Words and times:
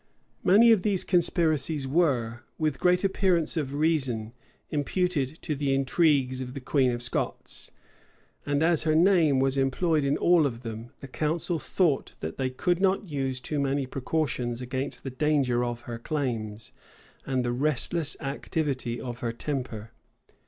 [*] 0.27 0.43
Many 0.43 0.71
of 0.71 0.81
these 0.81 1.03
conspiracies 1.03 1.87
were, 1.87 2.41
with 2.57 2.79
great 2.79 3.03
appearance 3.03 3.55
of 3.55 3.75
reason, 3.75 4.33
imputed 4.71 5.39
to 5.43 5.53
the 5.55 5.75
intrigues 5.75 6.41
of 6.41 6.55
the 6.55 6.59
queen 6.59 6.89
of 6.89 7.03
Scots;[] 7.03 7.69
and 8.47 8.63
as 8.63 8.81
her 8.81 8.95
name 8.95 9.39
was 9.39 9.57
employed 9.57 10.03
in 10.03 10.17
all 10.17 10.47
of 10.47 10.63
them, 10.63 10.89
the 11.01 11.07
council 11.07 11.59
thought 11.59 12.15
that 12.19 12.37
they 12.37 12.49
could 12.49 12.81
not 12.81 13.09
use 13.11 13.39
too 13.39 13.59
many 13.59 13.85
precautions 13.85 14.59
against 14.59 15.03
the 15.03 15.11
danger 15.11 15.63
of 15.63 15.81
her 15.81 15.99
claims, 15.99 16.71
and 17.27 17.45
the 17.45 17.51
restless 17.53 18.17
activity 18.21 18.99
of 18.99 19.19
her 19.19 19.31
temper. 19.31 19.91